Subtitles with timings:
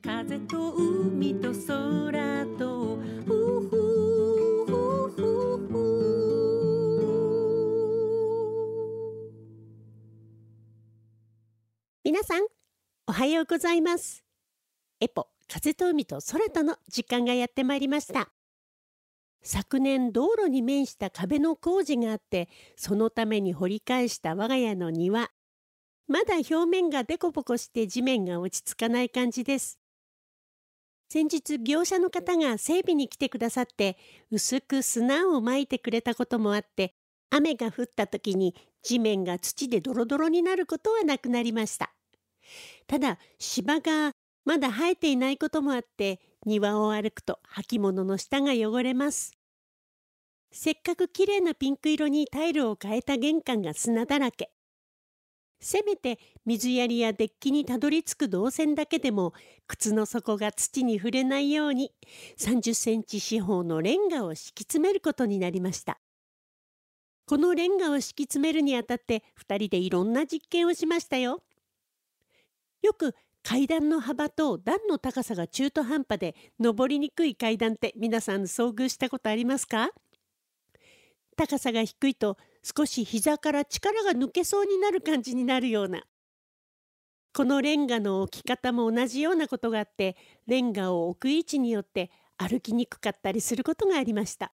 [0.00, 2.98] 風と海と空と
[12.04, 12.46] 皆さん
[13.08, 14.22] おはようございます。
[15.00, 18.30] エポ風と海と空との時間がやってまいりました。
[19.42, 25.30] 昨年道路に面した壁の工事があってそのために掘り返した我が家の庭。
[26.06, 29.77] まだ表面がデコボコして地面が落ち着かない感じです。
[31.10, 33.96] 先日業者の方が整備に来てくださって
[34.30, 36.92] 薄く砂をまいてくれたこともあって
[37.30, 41.92] 雨が降った時に地面が土でドロドロになることはなくなりました。
[42.86, 44.12] ただ芝が
[44.44, 49.32] まだ生えていないこともあって庭を歩くと履物の下が汚れます。
[50.52, 54.50] せっかくきれいなピンク色にタイルを変えた玄関が砂だらけ。
[55.60, 59.32] せめて水やりやデッキにたどり着く動線だけでも
[59.66, 61.92] 靴の底が土に触れないように
[62.38, 65.98] 30センチ四方のレンガを敷き詰めることになりました。
[67.26, 71.42] このレンガを敷き詰めるにあたって2人でいろんな実験をしましたよ。
[72.80, 79.90] よく階段の幅と段の高さが中途半端で登りにくい階段って皆さん遭遇したことありますか？
[81.36, 86.04] 高さが低いと少し膝から力が抜けそうになる感じになるような。
[87.34, 94.52] このレンガの置き方も同じようなことがあってレンガを置く位置によって歩きにくかったりすることがありました。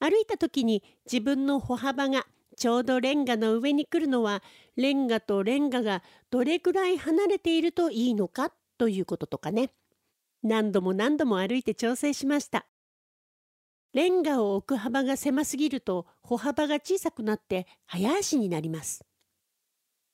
[0.00, 4.42] 歩いた時に自分の歩幅がちょうどレンガの上に来るのは
[4.76, 9.70] レンガとレンガがどれくらい離れているといいのかということとかね。
[10.42, 12.66] 何度も何度も歩いて調整しました。
[13.94, 19.04] レンガを置く幅が狭すぎると歩幅が小さくなって早足になります。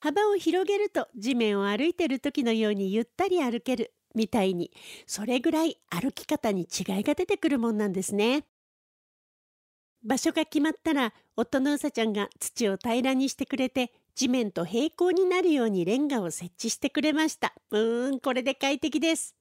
[0.00, 4.70] 幅を広げると地面を歩いてる時のようにゆったり歩けるみたいに
[5.06, 8.46] それぐらい歩き方に違いが出てくるもんなんですね。
[10.04, 17.54] 場所が決まったら夫のうさちゃんが土を平らにしてくれて地面と平行になるようにレンガを設置してくれました。
[17.72, 19.34] うーんこれで快適です。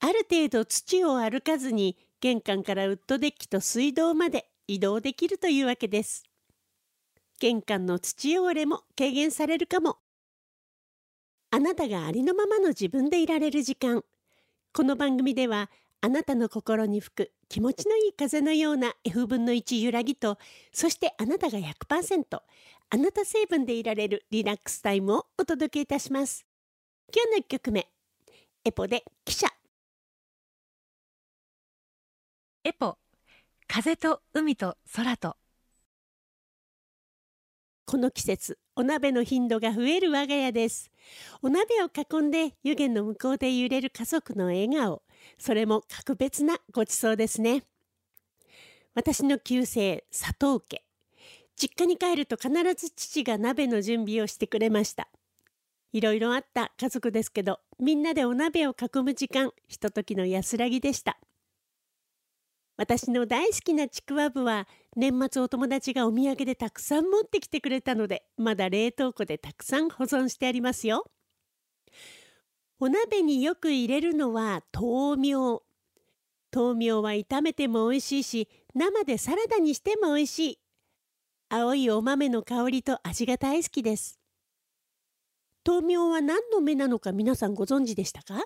[0.00, 6.24] ある程度土を歩かずに玄関からウッドデッキと水道まで移動できるというわけです。
[7.40, 9.98] 玄関の土汚れも軽減されるかも。
[11.50, 14.02] あなたがありのままの自分でいられる時間。
[14.72, 15.70] この番組では
[16.00, 20.38] あなたの心に吹く気持ちのいい風のような F 分の1揺らぎと
[20.72, 22.40] そしてあなたが100%
[22.90, 26.44] あなた成分でいられるリラックスタイムをお届けいたします。
[27.14, 27.88] 今日の1曲目
[28.64, 29.48] エポで記者
[32.68, 32.98] エポ
[33.66, 35.36] 風と海と空と。
[37.86, 40.90] この季節お鍋の頻度が増える我が家です。
[41.40, 45.00] お鍋を囲んで湯気の向こうで揺れる家族の笑顔。
[45.38, 47.62] それも格別なごちそうですね。
[48.94, 50.84] 私の旧姓佐藤家。
[51.56, 55.08] 実家に帰ると必ず父が鍋の準備をしてくれました。
[55.94, 61.18] いろいろあった家族ですけどみんなでお鍋を囲む時間ひとときの安らぎでした。
[62.78, 71.04] 私の大好きなちくわぶは年末お友達がお土産でたくさん持ってきてくれたのでまだ冷凍庫でたくさん保存してありますよ。
[72.78, 75.64] お鍋によく入れるのは豆苗。
[76.54, 80.58] 豆苗は炒めても美味しいし生でサラダにしても美味しい。
[81.48, 84.20] 青いお豆の香りと味が大好きです。
[85.66, 88.40] 豆苗は何の芽なのか皆さんご存知でしたか？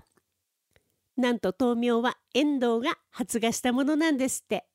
[1.17, 4.67] なんと豆苗は遠藤が発芽したものなんですって。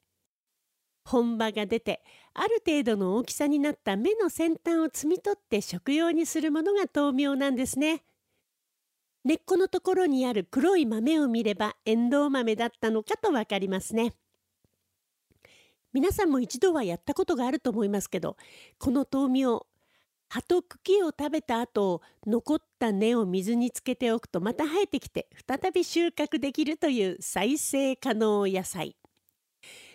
[1.03, 2.03] 本葉が出て
[2.33, 8.03] ある程度の大きさになった芽の先端を摘み取って食用にするものが豆苗なんですね。
[9.23, 14.13] 根っこのところにある黒い豆を見ればエンドウ豆だったのかとわかりますね。
[15.93, 18.37] 皆さんも一度はやったことがあると思いますけど
[18.77, 19.65] この豆苗
[20.29, 28.95] 葉と茎を食べた後残った根を水につけておくとまた生えてきて再び収穫できるという再生可能野菜。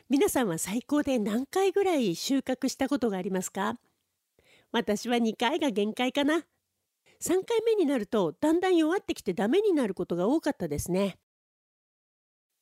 [0.08, 3.79] 皆さんは最高で何回ぐらい収穫したことがありますか？
[4.70, 6.44] 私は2回が限界かな。
[7.20, 11.19] 3回目になるとだんだん弱ってきてダメになることが多かったですね。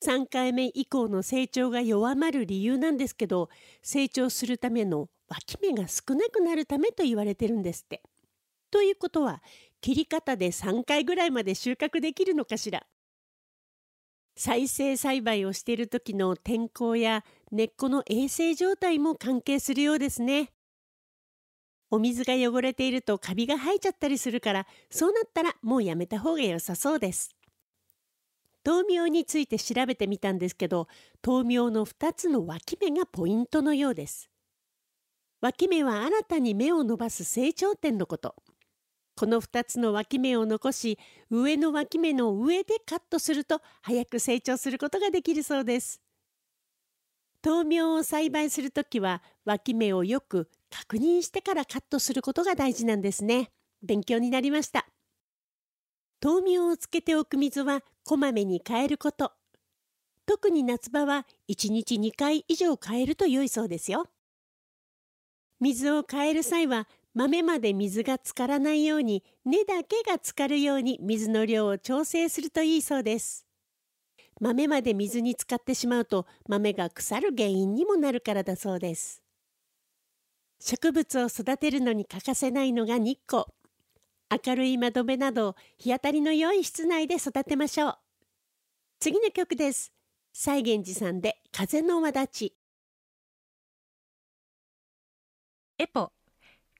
[0.01, 3.49] 3回目以降の成長が弱まる理由なんですけど
[3.83, 8.01] 成長するための脇芽が少なくなるためと言われてるんですって。
[8.71, 9.43] ということは
[9.81, 12.85] 切り方で3回ぐらいまで収穫できるのかしら
[14.35, 20.51] 再生栽培をしている時の天候や根っこの衛生状態も関係するようですね。
[21.91, 27.35] お水が汚れているとカビが生えちゃったりするからそうなったらもうやめた方が良さそうです。
[28.63, 30.87] 豆苗について調べてみたんですけど
[31.25, 34.29] 豆苗の2つの脇芽がポイントのようです。
[35.41, 38.35] 脇芽は新たに芽を伸ばす成長点のこと。
[39.15, 40.97] この2つの脇芽を残し
[41.29, 46.01] 上の脇芽の上でカットすると早く成長することができるそうです。
[47.43, 53.49] 豆苗を栽培するときは脇芽をよく確認してからカットすることが大事なんですね。
[53.81, 54.87] 勉強になりました。
[56.23, 59.31] 豆苗をつけておく水はこまめに変えること。
[60.27, 64.05] 特に夏場は1日2回以上変えると良いそうですよ。
[65.59, 73.47] 水を変える際は豆まで水が浸からないように根だけが浸かるように水の量を調整するといいそうです。
[74.39, 79.23] 豆まで水に浸かってしまうと豆が腐る原因にもなるからだそうです。
[80.59, 83.45] 植物を育てるのに欠かせないのが日光。
[84.31, 87.97] 明るい窓辺など日当たりの良い室内で育てましょう。
[88.99, 89.91] 次の曲です。
[90.33, 92.55] 西源寺さんで風の輪立ち。
[95.77, 96.13] エポ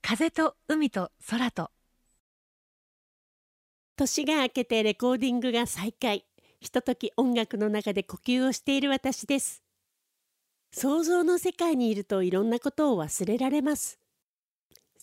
[0.01, 1.71] 風と海と空と。
[3.97, 6.25] 年が明けてレコーディングが再開。
[6.61, 9.61] ひととき音楽の中で呼吸をしている私です。
[10.73, 13.99] 想像の世界にいるといろんなことを忘れられます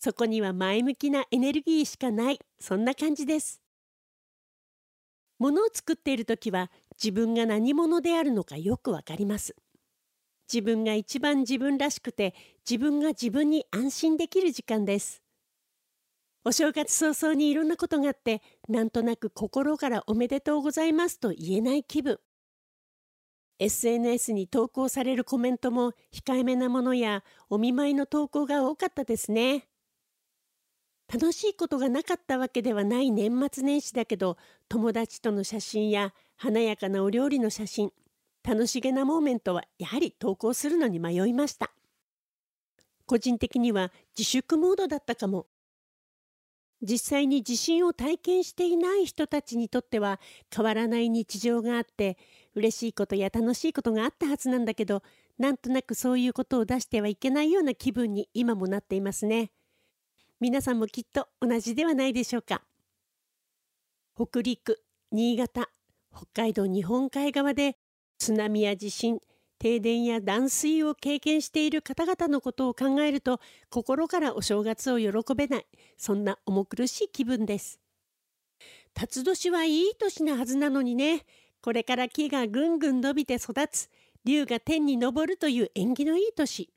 [0.00, 2.38] そこには前向きなエネルギーしかない。
[2.60, 3.60] そんな感じです。
[5.40, 6.70] 物を作っている時は
[7.02, 9.56] 自分が何者であるのかよくわかります。
[10.52, 12.34] 自分が一番自分らしくて
[12.68, 15.20] 自分が自分に安心できる時間です。
[16.44, 22.20] お正月早々にいろんなことがあってなんとなく心からおめでとうございますと言えない気分。
[23.58, 29.67] SNS に投稿されるコメントも控えめなものやお見舞いの投稿が多かったですね。
[31.12, 34.36] 楽しいことがなかったわけではない年末年始だけど
[34.68, 37.90] 友達との写真や華やかなお料理の写真
[38.48, 41.70] 楽しげなモーメントはやはり投稿するのに迷いました。
[43.06, 45.46] 個人的には自粛モードだったかも。
[46.80, 50.20] 実際に地震を体験していない人たちにとっては
[50.54, 52.16] 変わらない日常があって
[52.54, 55.02] 嬉しいことや楽しいことがあったはずなんだけど
[55.38, 59.50] なんとなくそういうことを出してはいけないような気分に今もなっていますね。
[60.40, 62.62] 皆さんもきっと同じではないでしょうか。
[64.14, 64.80] 北陸
[65.10, 65.68] 新潟
[66.14, 67.76] 北海道日本海側で
[68.18, 69.18] 津波や地震
[69.58, 75.66] 停電や断水を経験している方々のことを考えると心からお正月を喜べない。
[75.96, 77.80] そんな重苦しい気分です。
[78.94, 81.24] 辰年はいい年なはずなのにね。
[81.60, 83.88] これから木がぐんぐん伸びて育つ。
[84.24, 86.70] 竜が天に昇るという縁起のいい年。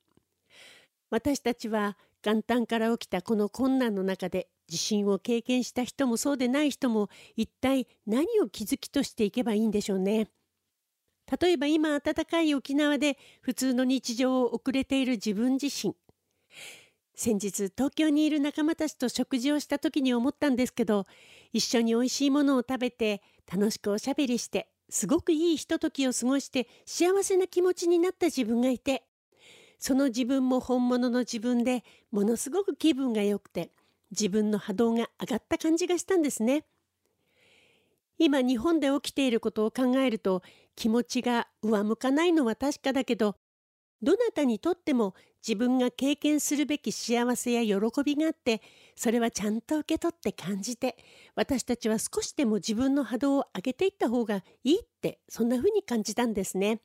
[1.12, 10.30] 私たちは元旦から起きたこの困難の中で地震を経験した人もそうでない人も一体何を気づきとしていけばいいんでしょうね。
[11.40, 15.96] 例えば今暖かい沖縄で普通の日常を送れている自分自身
[17.16, 21.06] 先日東京にいる仲間たちと食事をした時に思ったんですけど
[21.54, 23.22] 一緒においしいものを食べて
[23.52, 29.04] 楽しくおしゃべりしてすごくいいひとときを過ごして幸せな気持ちになった自分がいて
[29.82, 33.72] その自分も本物の自分でものすごく気分が良くて
[34.12, 36.66] 自分の波動が上がった感じがしたんですね。
[38.20, 40.44] 今日本で起きていることを考えると
[40.76, 43.36] 気持ちが上向かないのは確かだけど
[44.04, 48.62] どなたにとっても自分が経験するべき幸せや喜びがあって
[48.96, 50.96] それはちゃんと受け取って感じて
[51.36, 56.82] 私たちは少しでも自分の波動を上げていった方がいいってそんな風に感じたんですね。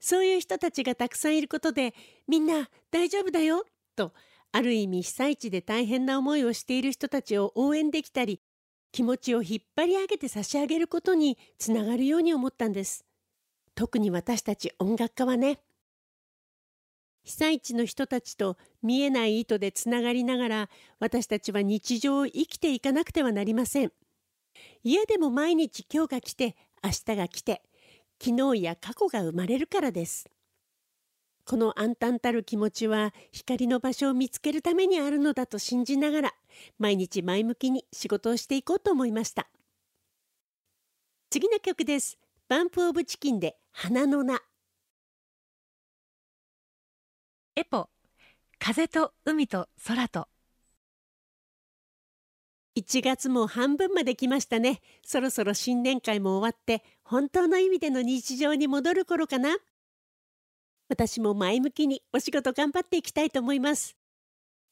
[0.00, 1.94] そういう人たちがたくさんいることで
[2.26, 3.64] みんな大丈夫だよ
[3.96, 4.12] と
[4.52, 8.40] ある意味被災地で大変な思いをしている人たちを応援できたり
[8.92, 13.04] 気持ちを引っ張り上げて差し上げることにつながるように思ったんです。
[13.74, 15.60] 特に私たち音楽家はね。
[17.22, 23.92] 被災地の人たちと見えない糸でつながりながら私たちは日常を生きていかなくてはなりません。
[24.82, 27.62] 家でも毎日今日が来て明日が来て
[28.22, 30.28] 昨日や過去が生まれるからです。
[31.44, 36.34] この暗淡たる気持ちは光の場所を見つけるためにあるのだと信じながら
[36.78, 39.48] 毎日前向きに仕事をしていこうと思いました。
[41.30, 42.18] 次の曲です。
[42.48, 44.40] バンプオブチキンで花の名。
[47.56, 47.88] エポ
[48.58, 50.28] 風と海と空と。
[52.78, 54.80] 1月も半分まで来ましたね。
[55.04, 59.56] そろそろ新年会も終わって本当の意味での日常に戻る頃かな。
[60.88, 63.96] 私も前向きにお仕事頑張っていきたいと思います。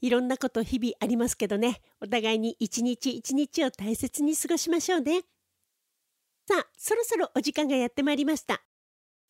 [0.00, 1.80] いろんなこと日々ありますけどね。
[2.00, 5.22] お互いに一日一日を大切に過ごしましょうね。
[6.48, 8.62] さあ、そろそろお時間がやってまいりました。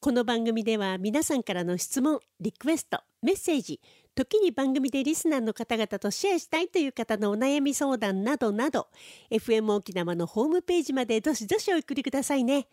[0.01, 3.81] この番組では皆さんからの質問、リクエスト、メッセージ、
[4.17, 8.89] 時に番組でリスナーの方々とシェアしたいという方のお悩み相談などなど、
[9.31, 12.67] FM 沖縄のホームページまでどしどしお送りくださいね。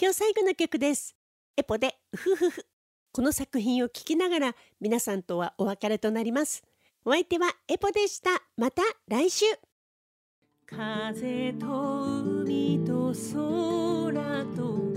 [0.00, 1.14] 今日最後の曲です。
[1.54, 2.66] エポで、ふふふ。
[3.12, 6.62] この作品を聴きながら皆さんとはお別れとなります。
[7.04, 8.30] お相手はエポでした。
[8.56, 9.44] また来週。
[10.64, 11.66] 風と
[12.04, 14.95] 海と空と